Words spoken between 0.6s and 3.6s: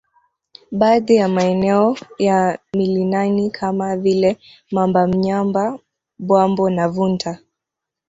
Baadhi ya maeneo ya milinani